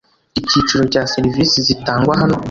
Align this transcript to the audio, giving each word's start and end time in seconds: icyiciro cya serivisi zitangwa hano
icyiciro 0.39 0.83
cya 0.93 1.03
serivisi 1.13 1.57
zitangwa 1.67 2.13
hano 2.21 2.37